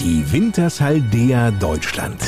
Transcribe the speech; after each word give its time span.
Die 0.00 0.32
Wintershaldea 0.32 1.50
Deutschland. 1.50 2.22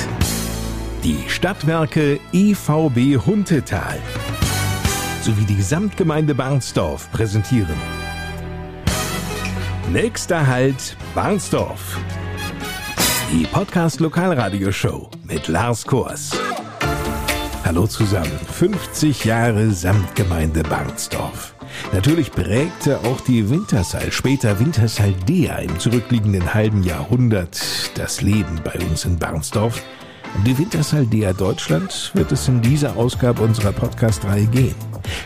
Die 1.03 1.25
Stadtwerke 1.27 2.21
EVB 2.31 3.17
Huntetal 3.25 3.99
sowie 5.23 5.47
die 5.47 5.57
Gesamtgemeinde 5.57 6.35
Barnsdorf 6.35 7.11
präsentieren. 7.13 7.77
Nächster 9.91 10.47
Halt 10.47 10.99
Barnsdorf. 11.15 11.99
Die 13.33 13.47
Podcast 13.47 14.01
Lokalradioshow 14.01 15.09
mit 15.27 15.49
Lars 15.49 15.87
Kors. 15.87 16.33
Hallo 17.73 17.87
zusammen. 17.87 18.39
50 18.53 19.25
Jahre 19.25 19.71
Samtgemeinde 19.71 20.63
Barnsdorf. 20.63 21.55
Natürlich 21.95 22.31
prägte 22.31 22.99
auch 22.99 23.19
die 23.23 23.49
Wintershall, 23.49 24.13
später 24.13 24.61
Wintershaldea 24.61 25.57
im 25.57 25.79
zurückliegenden 25.79 26.53
halben 26.53 26.83
Jahrhundert 26.83 27.59
das 27.95 28.21
Leben 28.21 28.61
bei 28.63 28.79
uns 28.79 29.07
in 29.07 29.19
Barnsdorf. 29.19 29.83
Um 30.37 30.45
die 30.45 30.59
Wintershaldea 30.59 31.33
Deutschland 31.33 32.11
wird 32.13 32.31
es 32.31 32.47
in 32.47 32.61
dieser 32.61 32.95
Ausgabe 32.95 33.41
unserer 33.41 33.73
Podcast-Reihe 33.73 34.49
gehen. 34.49 34.77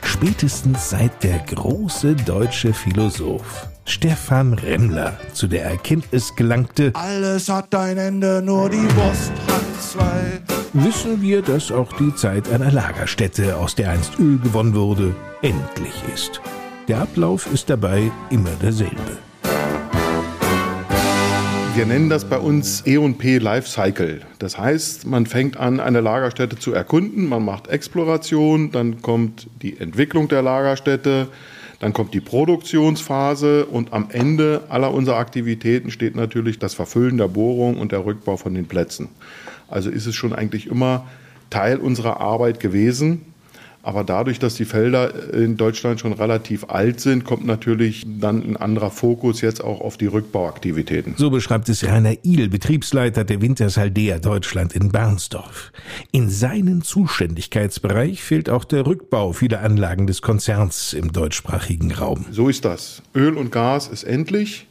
Spätestens 0.05 0.91
seit 0.91 1.25
der 1.25 1.41
große 1.41 2.15
deutsche 2.15 2.73
Philosoph 2.73 3.69
Stefan 3.89 4.53
Remmler 4.53 5.17
zu 5.33 5.47
der 5.47 5.65
Erkenntnis 5.65 6.35
gelangte, 6.35 6.91
alles 6.95 7.49
hat 7.49 7.73
ein 7.73 7.97
Ende, 7.97 8.43
nur 8.43 8.69
die 8.69 8.83
Wurst 8.97 9.31
hat 9.47 9.81
zwei. 9.81 10.41
Wissen 10.73 11.23
wir, 11.23 11.41
dass 11.41 11.71
auch 11.71 11.93
die 11.93 12.13
Zeit 12.17 12.51
einer 12.51 12.73
Lagerstätte, 12.73 13.57
aus 13.57 13.77
der 13.77 13.91
einst 13.91 14.19
Öl 14.19 14.39
gewonnen 14.41 14.75
wurde, 14.75 15.15
endlich 15.41 15.95
ist. 16.13 16.41
Der 16.89 16.99
Ablauf 16.99 17.47
ist 17.53 17.71
dabei 17.71 18.11
immer 18.31 18.51
derselbe. 18.61 19.19
Wir 21.77 21.87
nennen 21.87 22.11
das 22.11 22.25
bei 22.25 22.39
uns 22.39 22.83
E&P 22.87 23.39
Lifecycle. 23.39 24.23
Das 24.41 24.59
heißt, 24.59 25.07
man 25.07 25.27
fängt 25.27 25.59
an, 25.59 25.79
eine 25.79 26.01
Lagerstätte 26.01 26.59
zu 26.59 26.73
erkunden, 26.73 27.29
man 27.29 27.45
macht 27.45 27.69
Exploration, 27.69 28.73
dann 28.73 29.01
kommt 29.01 29.47
die 29.63 29.79
Entwicklung 29.79 30.27
der 30.27 30.43
Lagerstätte, 30.43 31.29
dann 31.79 31.93
kommt 31.93 32.15
die 32.15 32.21
Produktionsphase 32.21 33.67
und 33.67 33.93
am 33.93 34.09
Ende 34.11 34.65
aller 34.69 34.93
unserer 34.95 35.17
Aktivitäten 35.17 35.91
steht 35.91 36.17
natürlich 36.17 36.59
das 36.59 36.75
Verfüllen 36.75 37.19
der 37.19 37.29
Bohrung 37.29 37.79
und 37.79 37.93
der 37.93 38.05
Rückbau 38.05 38.37
von 38.37 38.55
den 38.55 38.67
Plätzen. 38.67 39.09
Also 39.69 39.91
ist 39.91 40.07
es 40.07 40.15
schon 40.15 40.33
eigentlich 40.33 40.69
immer 40.69 41.07
Teil 41.51 41.79
unserer 41.79 42.21
Arbeit 42.21 42.61
gewesen. 42.61 43.33
Aber 43.87 44.03
dadurch, 44.03 44.41
dass 44.41 44.57
die 44.57 44.65
Felder 44.65 45.33
in 45.33 45.57
Deutschland 45.57 46.01
schon 46.01 46.13
relativ 46.13 46.65
alt 46.65 46.99
sind, 46.99 47.23
kommt 47.23 47.47
natürlich 47.47 48.05
dann 48.05 48.43
ein 48.43 48.57
anderer 48.57 48.91
Fokus 48.91 49.43
jetzt 49.43 49.63
auch 49.63 49.81
auf 49.81 49.97
die 49.97 50.07
Rückbauaktivitäten. 50.07 51.15
So 51.17 51.31
beschreibt 51.31 51.69
es 51.69 51.85
Rainer 51.85 52.17
Ihl, 52.25 52.49
Betriebsleiter 52.49 53.23
der 53.23 53.41
Wintershaldea 53.41 54.19
Deutschland 54.19 54.75
in 54.75 54.91
Barnsdorf. 54.91 55.71
In 56.11 56.29
seinen 56.31 56.83
Zuständigkeitsbereich 56.83 58.25
fehlt 58.25 58.51
auch 58.51 58.65
der 58.65 58.89
Rückbau 58.89 59.33
vieler 59.33 59.61
Anlagen 59.61 60.09
des 60.09 60.21
Konzerns 60.21 60.93
im 60.93 61.13
deutschsprachigen 61.13 61.93
Raum. 61.93 62.27
So 62.33 62.49
ist 62.49 62.65
das. 62.65 63.03
Öl 63.15 63.37
und 63.37 63.53
Gas 63.53 63.87
ist 63.87 64.03
endlich. 64.03 64.67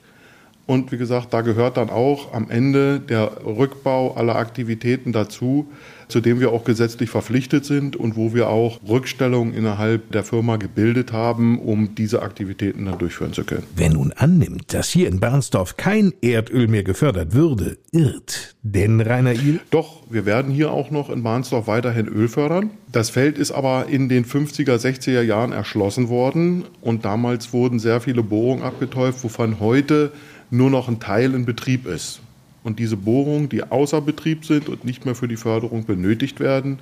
Und 0.68 0.92
wie 0.92 0.98
gesagt, 0.98 1.34
da 1.34 1.42
gehört 1.42 1.78
dann 1.78 1.90
auch 1.90 2.34
am 2.34 2.50
Ende 2.50 3.00
der 3.00 3.46
Rückbau 3.46 4.16
aller 4.16 4.36
Aktivitäten 4.36 5.12
dazu, 5.12 5.68
zu 6.08 6.22
dem 6.22 6.40
wir 6.40 6.52
auch 6.52 6.64
gesetzlich 6.64 7.10
verpflichtet 7.10 7.66
sind 7.66 7.96
und 7.96 8.16
wo 8.16 8.34
wir 8.34 8.50
auch 8.50 8.80
Rückstellungen 8.88 9.54
innerhalb 9.54 10.12
der 10.12 10.24
Firma 10.24 10.58
gebildet 10.58 11.12
haben, 11.12 11.60
um 11.60 11.96
diese 11.96 12.22
Aktivitäten 12.22 12.86
dann 12.86 12.98
durchführen 12.98 13.34
zu 13.34 13.44
können. 13.44 13.64
Wer 13.76 13.92
nun 13.92 14.12
annimmt, 14.14 14.74
dass 14.74 14.90
hier 14.90 15.08
in 15.08 15.20
Barnsdorf 15.20 15.78
kein 15.78 16.14
Erdöl 16.22 16.68
mehr 16.68 16.84
gefördert 16.84 17.34
würde, 17.34 17.78
irrt. 17.92 18.56
Denn, 18.62 19.02
Rainer 19.02 19.34
Il? 19.34 19.60
Doch, 19.72 20.04
wir 20.10 20.26
werden 20.26 20.52
hier 20.52 20.72
auch 20.72 20.92
noch 20.92 21.10
in 21.10 21.24
Barnsdorf 21.24 21.68
weiterhin 21.68 22.08
Öl 22.08 22.28
fördern. 22.28 22.72
Das 22.92 23.10
Feld 23.10 23.38
ist 23.38 23.52
aber 23.52 23.88
in 23.90 24.10
den 24.10 24.26
50er, 24.26 24.78
60er 24.78 25.22
Jahren 25.22 25.52
erschlossen 25.52 26.10
worden 26.10 26.66
und 26.82 27.06
damals 27.06 27.54
wurden 27.54 27.80
sehr 27.80 28.02
viele 28.02 28.24
Bohrungen 28.24 28.64
abgetäuft, 28.64 29.24
wovon 29.24 29.60
heute 29.60 30.12
nur 30.56 30.70
noch 30.70 30.88
ein 30.88 31.00
Teil 31.00 31.34
in 31.34 31.46
Betrieb 31.46 31.86
ist. 31.86 32.22
Und 32.64 32.80
diese 32.80 32.98
Bohrungen, 32.98 33.48
die 33.50 33.64
außer 33.64 34.02
Betrieb 34.02 34.46
sind 34.46 34.70
und 34.70 34.86
nicht 34.86 35.06
mehr 35.06 35.16
für 35.16 35.28
die 35.28 35.38
Förderung 35.38 35.86
benötigt 35.86 36.40
werden, 36.40 36.80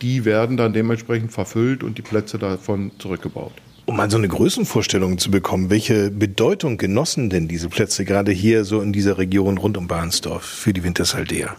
die 0.00 0.24
werden 0.24 0.56
dann 0.56 0.72
dementsprechend 0.72 1.32
verfüllt 1.32 1.82
und 1.82 1.98
die 1.98 2.02
Plätze 2.02 2.38
davon 2.38 2.92
zurückgebaut. 2.98 3.52
Um 3.86 3.96
mal 3.96 4.10
so 4.10 4.16
eine 4.16 4.28
Größenvorstellung 4.28 5.18
zu 5.18 5.30
bekommen, 5.30 5.68
welche 5.68 6.10
Bedeutung 6.10 6.78
genossen 6.78 7.28
denn 7.28 7.48
diese 7.48 7.68
Plätze 7.68 8.04
gerade 8.04 8.32
hier 8.32 8.64
so 8.64 8.80
in 8.80 8.92
dieser 8.92 9.18
Region 9.18 9.58
rund 9.58 9.76
um 9.76 9.88
Bahnsdorf 9.88 10.44
für 10.44 10.72
die 10.72 10.84
Wintershaldea? 10.84 11.54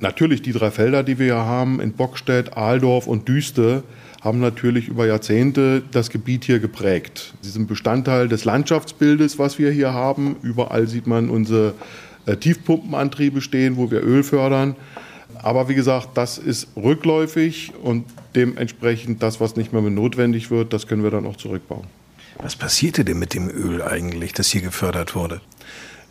Natürlich 0.00 0.42
die 0.42 0.52
drei 0.52 0.70
Felder, 0.70 1.02
die 1.02 1.18
wir 1.18 1.26
hier 1.26 1.36
haben, 1.36 1.80
in 1.80 1.92
Bockstedt, 1.92 2.56
Ahldorf 2.56 3.06
und 3.06 3.28
Düste, 3.28 3.82
haben 4.20 4.40
natürlich 4.40 4.88
über 4.88 5.06
Jahrzehnte 5.06 5.82
das 5.90 6.10
Gebiet 6.10 6.44
hier 6.44 6.58
geprägt. 6.58 7.34
Sie 7.40 7.50
sind 7.50 7.68
Bestandteil 7.68 8.28
des 8.28 8.44
Landschaftsbildes, 8.44 9.38
was 9.38 9.58
wir 9.58 9.70
hier 9.70 9.92
haben. 9.92 10.36
Überall 10.42 10.88
sieht 10.88 11.06
man 11.06 11.30
unsere 11.30 11.74
äh, 12.26 12.36
Tiefpumpenantriebe 12.36 13.40
stehen, 13.40 13.76
wo 13.76 13.90
wir 13.90 14.02
Öl 14.02 14.22
fördern. 14.22 14.76
Aber 15.42 15.68
wie 15.68 15.74
gesagt, 15.74 16.10
das 16.14 16.38
ist 16.38 16.68
rückläufig 16.76 17.72
und 17.82 18.06
dementsprechend 18.34 19.22
das, 19.22 19.40
was 19.40 19.56
nicht 19.56 19.72
mehr 19.72 19.82
notwendig 19.82 20.50
wird, 20.50 20.72
das 20.72 20.86
können 20.86 21.04
wir 21.04 21.10
dann 21.10 21.26
auch 21.26 21.36
zurückbauen. 21.36 21.86
Was 22.38 22.56
passierte 22.56 23.04
denn 23.04 23.18
mit 23.18 23.34
dem 23.34 23.48
Öl 23.48 23.82
eigentlich, 23.82 24.32
das 24.32 24.48
hier 24.48 24.62
gefördert 24.62 25.14
wurde? 25.14 25.40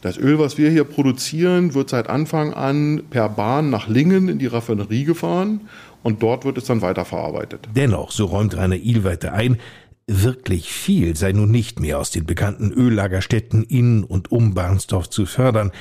Das 0.02 0.18
Öl, 0.18 0.38
was 0.40 0.58
wir 0.58 0.70
hier 0.70 0.84
produzieren, 0.84 1.74
wird 1.74 1.90
seit 1.90 2.08
Anfang 2.08 2.54
an 2.54 3.04
per 3.10 3.30
Bahn 3.30 3.70
nach 3.70 3.88
Lingen 3.88 4.30
in 4.30 4.38
die 4.38 4.48
Raffinerie 4.48 5.06
gefahren 5.06 5.62
und 6.04 6.22
dort 6.22 6.46
wird 6.46 6.58
es 6.58 6.66
dann 6.66 6.82
weiterverarbeitet. 6.82 7.68
Dennoch, 7.76 8.12
so 8.12 8.26
räumt 8.26 8.56
Rainer 8.56 8.76
Il 8.76 9.04
weiter 9.04 9.34
ein, 9.34 9.58
wirklich 10.06 10.72
viel 10.72 11.16
sei 11.16 11.32
nun 11.32 11.52
nicht 11.52 11.80
mehr 11.80 12.00
aus 12.00 12.12
den 12.12 12.26
bekannten 12.26 12.72
Öllagerstätten 12.72 13.64
in 13.64 14.04
und 14.04 14.32
um 14.32 14.54
Barnsdorf 14.54 15.10
zu 15.10 15.26
fördern. 15.26 15.72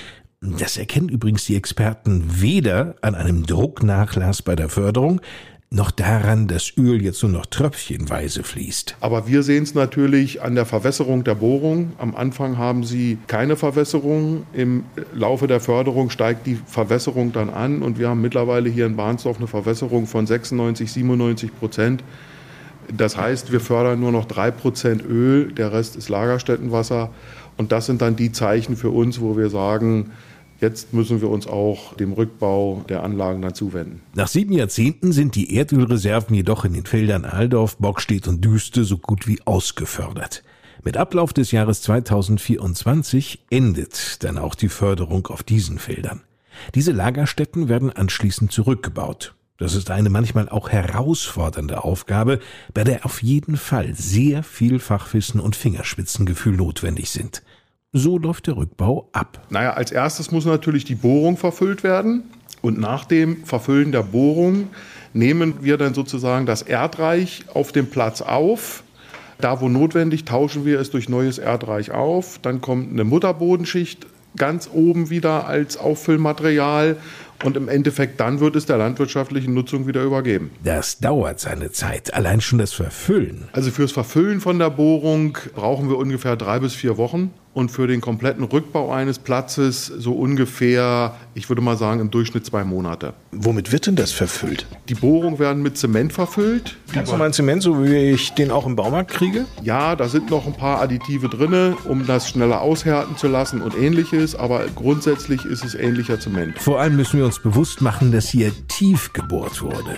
Das 0.41 0.77
erkennen 0.77 1.09
übrigens 1.09 1.45
die 1.45 1.57
Experten 1.57 2.25
weder 2.41 2.97
an 3.03 3.15
einem 3.15 3.47
Drucknachlass 3.47 4.43
bei 4.43 4.57
der 4.57 4.69
Förderung, 4.69 5.21
noch 5.71 5.91
daran, 5.91 6.47
dass 6.47 6.73
Öl 6.77 7.03
jetzt 7.03 7.23
nur 7.23 7.33
noch 7.33 7.47
tröpfchenweise 7.47 8.43
fließt. 8.45 8.97
Aber 9.01 9.27
wir 9.27 9.43
sehen 9.43 9.65
es 9.65 9.75
natürlich 9.75 10.43
an 10.43 10.55
der 10.55 10.65
Verwässerung 10.65 11.25
der 11.25 11.35
Bohrung. 11.35 11.93
Am 11.99 12.15
Anfang 12.15 12.57
haben 12.57 12.85
sie 12.85 13.19
keine 13.27 13.57
Verwässerung. 13.57 14.47
Im 14.53 14.85
Laufe 15.13 15.49
der 15.49 15.61
Förderung 15.61 16.11
steigt 16.11 16.47
die 16.47 16.59
Verwässerung 16.67 17.33
dann 17.33 17.51
an 17.51 17.83
und 17.83 17.99
wir 17.99 18.09
haben 18.09 18.21
mittlerweile 18.21 18.71
hier 18.71 18.87
in 18.87 18.97
Bahnsdorf 18.97 19.39
eine 19.39 19.49
Verwässerung 19.49 20.07
von 20.07 20.27
96, 20.27 20.93
97 20.93 21.59
Prozent. 21.59 22.05
Das 22.97 23.17
heißt, 23.17 23.51
wir 23.51 23.61
fördern 23.61 23.99
nur 23.99 24.13
noch 24.13 24.27
drei 24.27 24.53
Prozent 24.53 25.05
Öl, 25.05 25.53
der 25.53 25.73
Rest 25.73 25.97
ist 25.97 26.09
Lagerstättenwasser. 26.09 27.11
Und 27.57 27.73
das 27.73 27.87
sind 27.87 28.03
dann 28.03 28.15
die 28.15 28.31
Zeichen 28.33 28.77
für 28.77 28.91
uns, 28.91 29.21
wo 29.21 29.37
wir 29.37 29.51
sagen, 29.51 30.13
Jetzt 30.61 30.95
müssen 30.95 31.21
wir 31.21 31.29
uns 31.29 31.47
auch 31.47 31.95
dem 31.95 32.13
Rückbau 32.13 32.85
der 32.89 33.03
Anlagen 33.03 33.43
dann 33.43 33.55
zuwenden. 33.55 34.01
Nach 34.15 34.29
sieben 34.29 34.53
Jahrzehnten 34.53 35.13
sind 35.13 35.35
die 35.35 35.55
Erdölreserven 35.55 36.35
jedoch 36.35 36.65
in 36.65 36.73
den 36.73 36.87
Feldern 36.87 37.25
Aldorf, 37.25 37.77
Bockstedt 37.77 38.27
und 38.27 38.45
Düste 38.45 38.85
so 38.85 38.97
gut 38.97 39.27
wie 39.29 39.41
ausgefördert. 39.45 40.43
Mit 40.83 40.97
Ablauf 40.97 41.33
des 41.33 41.51
Jahres 41.51 41.83
2024 41.83 43.45
endet 43.51 44.23
dann 44.25 44.39
auch 44.39 44.55
die 44.55 44.69
Förderung 44.69 45.27
auf 45.27 45.43
diesen 45.43 45.79
Feldern. 45.79 46.23
Diese 46.75 46.93
Lagerstätten 46.93 47.69
werden 47.69 47.91
anschließend 47.91 48.51
zurückgebaut. 48.51 49.35
Das 49.59 49.75
ist 49.75 49.91
eine 49.91 50.11
manchmal 50.11 50.49
auch 50.49 50.69
herausfordernde 50.69 51.83
Aufgabe, 51.83 52.41
bei 52.75 52.85
der 52.85 53.07
auf 53.07 53.23
jeden 53.23 53.57
Fall 53.57 53.95
sehr 53.95 54.43
viel 54.43 54.79
Fachwissen 54.79 55.41
und 55.41 55.57
Fingerspitzengefühl 55.57 56.57
notwendig 56.57 57.11
sind. 57.11 57.43
So 57.93 58.19
läuft 58.19 58.47
der 58.47 58.57
Rückbau 58.57 59.09
ab. 59.13 59.41
Naja, 59.49 59.73
als 59.73 59.91
erstes 59.91 60.31
muss 60.31 60.45
natürlich 60.45 60.85
die 60.85 60.95
Bohrung 60.95 61.37
verfüllt 61.37 61.83
werden. 61.83 62.25
Und 62.61 62.79
nach 62.79 63.05
dem 63.05 63.45
Verfüllen 63.45 63.93
der 63.93 64.03
Bohrung 64.03 64.69
nehmen 65.15 65.55
wir 65.63 65.79
dann 65.79 65.95
sozusagen 65.95 66.47
das 66.47 66.63
Erdreich 66.63 67.45
auf 67.55 67.73
dem 67.73 67.89
Platz 67.89 68.21
auf. 68.21 68.83
Da, 69.39 69.61
wo 69.61 69.69
notwendig, 69.69 70.25
tauschen 70.25 70.65
wir 70.65 70.81
es 70.81 70.91
durch 70.91 71.09
neues 71.09 71.39
Erdreich 71.39 71.91
auf. 71.91 72.39
Dann 72.43 72.61
kommt 72.61 72.93
eine 72.93 73.05
Mutterbodenschicht 73.05 74.07
ganz 74.37 74.69
oben 74.73 75.09
wieder 75.09 75.47
als 75.47 75.79
Auffüllmaterial 75.79 76.97
und 77.45 77.57
im 77.57 77.69
Endeffekt 77.69 78.21
dann 78.21 78.41
wird 78.41 78.57
es 78.57 78.67
der 78.67 78.77
landwirtschaftlichen 78.77 79.55
Nutzung 79.55 79.87
wieder 79.87 80.03
übergeben. 80.03 80.51
Das 80.63 80.99
dauert 80.99 81.41
seine 81.41 81.71
Zeit, 81.71 82.13
allein 82.13 82.41
schon 82.41 82.59
das 82.59 82.75
Verfüllen. 82.75 83.49
Also 83.53 83.71
fürs 83.71 83.93
Verfüllen 83.93 84.41
von 84.41 84.59
der 84.59 84.71
Bohrung 84.71 85.39
brauchen 85.55 85.89
wir 85.89 85.97
ungefähr 85.97 86.37
drei 86.37 86.59
bis 86.59 86.75
vier 86.75 86.99
Wochen 86.99 87.31
und 87.57 87.71
für 87.71 87.87
den 87.87 88.03
kompletten 88.03 88.45
Rückbau 88.45 88.93
eines 88.93 89.19
Platzes 89.19 89.87
so 89.87 90.13
ungefähr, 90.13 91.17
ich 91.33 91.49
würde 91.49 91.63
mal 91.63 91.79
sagen, 91.79 92.01
im 92.03 92.11
Durchschnitt 92.11 92.45
zwei 92.45 92.65
Monate. 92.65 93.15
Womit 93.33 93.73
wird 93.73 93.87
denn 93.87 93.97
das 93.97 94.13
verfüllt? 94.13 94.67
Die 94.91 94.95
Bohrungen 94.95 95.39
werden 95.39 95.63
mit 95.63 95.79
Zement 95.79 96.13
verfüllt. 96.13 96.77
Ganz 96.93 97.11
normal 97.11 97.33
Zement, 97.33 97.63
so 97.63 97.83
wie 97.83 98.11
ich 98.11 98.35
den 98.35 98.51
auch 98.51 98.67
im 98.67 98.77
Baumarkt 98.77 99.11
kriege? 99.11 99.47
Ja, 99.63 99.97
da 99.97 100.07
sind 100.07 100.29
noch 100.29 100.47
ein 100.47 100.53
paar 100.53 100.83
Additive 100.83 101.31
drin, 101.31 101.75
um 101.89 102.07
das 102.07 102.29
schneller 102.29 102.61
aushärten 102.61 103.17
zu 103.17 103.27
lassen 103.27 103.63
und 103.63 103.75
ähnliches, 103.75 104.37
aber 104.37 104.67
grundsätzlich 104.75 105.47
ist 105.47 105.65
es 105.65 105.75
ähnlicher 105.75 106.21
Zement. 106.21 106.59
Vor 106.59 106.79
allem 106.79 106.97
müssen 106.97 107.19
wir 107.19 107.25
uns 107.25 107.39
bewusst 107.39 107.81
machen, 107.81 108.13
dass 108.13 108.29
hier 108.29 108.53
tief 108.69 109.15
gebohrt 109.15 109.63
wurde 109.63 109.97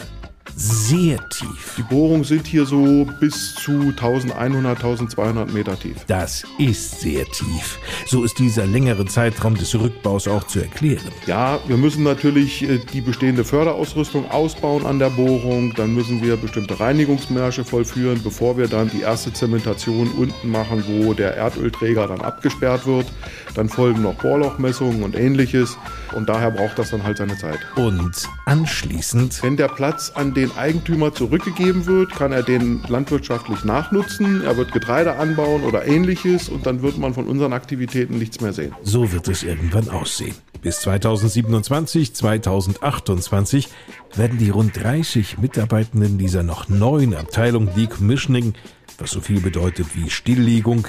sehr 0.58 1.18
tief. 1.28 1.76
Die 1.78 1.82
Bohrungen 1.82 2.24
sind 2.24 2.46
hier 2.46 2.66
so 2.66 3.06
bis 3.20 3.54
zu 3.54 3.72
1100, 3.90 4.76
1200 4.76 5.52
Meter 5.52 5.78
tief. 5.78 5.98
Das 6.08 6.42
ist 6.58 7.00
sehr 7.00 7.24
tief. 7.26 7.78
So 8.06 8.24
ist 8.24 8.40
dieser 8.40 8.66
längere 8.66 9.06
Zeitraum 9.06 9.54
des 9.54 9.72
Rückbaus 9.78 10.26
auch 10.26 10.44
zu 10.44 10.58
erklären. 10.58 11.12
Ja, 11.26 11.60
wir 11.68 11.76
müssen 11.76 12.02
natürlich 12.02 12.68
äh, 12.68 12.80
die 12.92 13.00
bestehende 13.00 13.44
Förderausrüstung 13.44 14.28
ausbauen 14.30 14.84
an 14.84 14.98
der 14.98 15.10
Bohrung. 15.10 15.74
Dann 15.74 15.94
müssen 15.94 16.22
wir 16.22 16.36
bestimmte 16.36 16.80
Reinigungsmärsche 16.80 17.64
vollführen, 17.64 18.20
bevor 18.24 18.58
wir 18.58 18.66
dann 18.66 18.90
die 18.90 19.02
erste 19.02 19.32
Zementation 19.32 20.10
unten 20.18 20.50
machen, 20.50 20.82
wo 20.88 21.14
der 21.14 21.36
Erdölträger 21.36 22.08
dann 22.08 22.20
abgesperrt 22.20 22.84
wird. 22.84 23.06
Dann 23.54 23.68
folgen 23.68 24.02
noch 24.02 24.14
Bohrlochmessungen 24.14 25.04
und 25.04 25.14
ähnliches. 25.14 25.78
Und 26.12 26.28
daher 26.28 26.50
braucht 26.50 26.78
das 26.80 26.90
dann 26.90 27.04
halt 27.04 27.18
seine 27.18 27.36
Zeit. 27.36 27.60
Und 27.76 28.28
anschließend. 28.46 29.40
Wenn 29.42 29.56
der 29.56 29.68
Platz 29.68 30.10
an 30.14 30.34
den 30.34 30.47
Eigentümer 30.56 31.14
zurückgegeben 31.14 31.86
wird, 31.86 32.10
kann 32.10 32.32
er 32.32 32.42
den 32.42 32.80
landwirtschaftlich 32.88 33.64
nachnutzen. 33.64 34.42
Er 34.42 34.56
wird 34.56 34.72
Getreide 34.72 35.16
anbauen 35.16 35.64
oder 35.64 35.86
ähnliches 35.86 36.48
und 36.48 36.66
dann 36.66 36.82
wird 36.82 36.98
man 36.98 37.14
von 37.14 37.26
unseren 37.26 37.52
Aktivitäten 37.52 38.18
nichts 38.18 38.40
mehr 38.40 38.52
sehen. 38.52 38.74
So 38.82 39.12
wird 39.12 39.28
es 39.28 39.42
irgendwann 39.42 39.88
aussehen. 39.88 40.34
Bis 40.62 40.80
2027, 40.80 42.14
2028 42.14 43.68
werden 44.16 44.38
die 44.38 44.50
rund 44.50 44.76
30 44.82 45.38
Mitarbeitenden 45.38 46.18
dieser 46.18 46.42
noch 46.42 46.68
neuen 46.68 47.14
Abteilung 47.14 47.72
Decommissioning, 47.74 48.54
was 48.98 49.12
so 49.12 49.20
viel 49.20 49.40
bedeutet 49.40 49.86
wie 49.94 50.10
Stilllegung, 50.10 50.88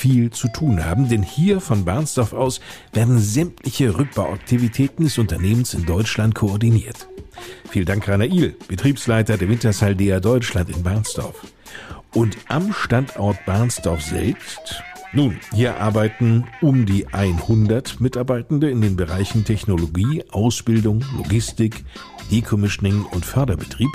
viel 0.00 0.30
zu 0.30 0.48
tun 0.48 0.84
haben, 0.84 1.10
denn 1.10 1.22
hier 1.22 1.60
von 1.60 1.84
Barnsdorf 1.84 2.32
aus 2.32 2.60
werden 2.94 3.18
sämtliche 3.18 3.98
Rückbauaktivitäten 3.98 5.04
des 5.04 5.18
Unternehmens 5.18 5.74
in 5.74 5.84
Deutschland 5.84 6.34
koordiniert. 6.34 7.06
Vielen 7.70 7.86
Dank, 7.86 8.08
Rainer 8.08 8.26
Ihl, 8.26 8.56
Betriebsleiter 8.68 9.36
der 9.36 9.48
Wintershaldea 9.48 10.20
Deutschland 10.20 10.70
in 10.70 10.82
Barnsdorf. 10.82 11.46
Und 12.12 12.36
am 12.48 12.72
Standort 12.72 13.44
Barnsdorf 13.46 14.02
selbst 14.02 14.82
nun, 15.12 15.40
hier 15.52 15.80
arbeiten 15.80 16.44
um 16.60 16.86
die 16.86 17.08
100 17.08 18.00
Mitarbeitende 18.00 18.70
in 18.70 18.80
den 18.80 18.94
Bereichen 18.94 19.44
Technologie, 19.44 20.22
Ausbildung, 20.30 21.04
Logistik, 21.16 21.84
Decommissioning 22.30 23.02
und 23.02 23.24
Förderbetrieb. 23.24 23.90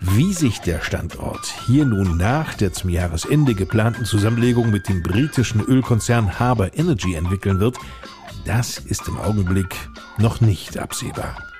Wie 0.00 0.32
sich 0.32 0.60
der 0.60 0.80
Standort 0.80 1.52
hier 1.66 1.84
nun 1.84 2.16
nach 2.16 2.54
der 2.54 2.72
zum 2.72 2.90
Jahresende 2.90 3.54
geplanten 3.54 4.04
Zusammenlegung 4.04 4.70
mit 4.70 4.88
dem 4.88 5.02
britischen 5.02 5.60
Ölkonzern 5.60 6.38
Harbour 6.38 6.70
Energy 6.76 7.14
entwickeln 7.14 7.58
wird, 7.58 7.76
das 8.44 8.78
ist 8.78 9.08
im 9.08 9.18
Augenblick 9.18 9.74
noch 10.18 10.40
nicht 10.40 10.78
absehbar. 10.78 11.51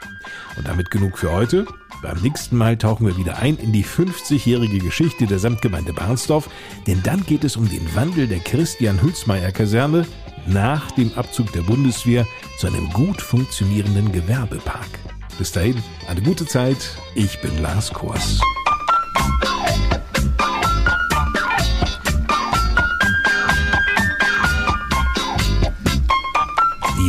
Und 0.56 0.68
damit 0.68 0.90
genug 0.90 1.18
für 1.18 1.32
heute. 1.32 1.66
Beim 2.02 2.20
nächsten 2.20 2.56
Mal 2.56 2.76
tauchen 2.76 3.06
wir 3.06 3.16
wieder 3.16 3.38
ein 3.38 3.56
in 3.56 3.72
die 3.72 3.84
50-jährige 3.84 4.78
Geschichte 4.78 5.26
der 5.26 5.38
Samtgemeinde 5.38 5.92
Barnsdorf, 5.92 6.48
denn 6.86 7.02
dann 7.02 7.24
geht 7.24 7.44
es 7.44 7.56
um 7.56 7.68
den 7.68 7.94
Wandel 7.94 8.26
der 8.26 8.40
Christian-Hülsmeyer-Kaserne 8.40 10.06
nach 10.46 10.90
dem 10.92 11.12
Abzug 11.14 11.52
der 11.52 11.62
Bundeswehr 11.62 12.26
zu 12.58 12.66
einem 12.66 12.90
gut 12.90 13.20
funktionierenden 13.20 14.10
Gewerbepark. 14.12 14.88
Bis 15.38 15.52
dahin, 15.52 15.82
eine 16.08 16.20
gute 16.20 16.46
Zeit. 16.46 16.96
Ich 17.14 17.40
bin 17.40 17.62
Lars 17.62 17.92
Kors. 17.92 18.40